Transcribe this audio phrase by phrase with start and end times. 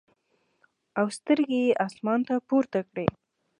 [0.99, 3.13] او سترګې ئې اسمان ته پورته کړې ـ